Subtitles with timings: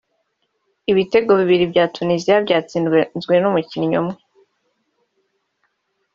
[0.91, 4.17] ibitego bibiri bya Tunisia byatsinzwe n’umukinnyi umwe